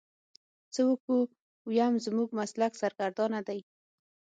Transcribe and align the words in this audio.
څه 0.73 0.81
وکو 0.89 1.15
ويم 1.67 1.93
زموږ 2.05 2.29
مسلک 2.39 2.71
سرګردانه 2.81 3.39
دی. 3.47 3.59